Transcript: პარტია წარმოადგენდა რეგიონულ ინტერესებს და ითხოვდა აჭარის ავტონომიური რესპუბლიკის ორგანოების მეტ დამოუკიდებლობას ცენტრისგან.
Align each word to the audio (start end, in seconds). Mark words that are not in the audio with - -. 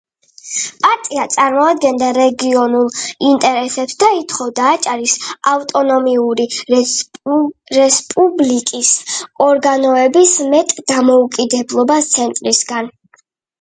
პარტია 0.83 1.25
წარმოადგენდა 1.33 2.07
რეგიონულ 2.15 2.87
ინტერესებს 3.31 3.99
და 4.05 4.09
ითხოვდა 4.21 4.71
აჭარის 4.77 5.13
ავტონომიური 5.53 6.47
რესპუბლიკის 7.79 8.93
ორგანოების 9.49 10.37
მეტ 10.55 10.75
დამოუკიდებლობას 10.93 12.11
ცენტრისგან. 12.17 12.95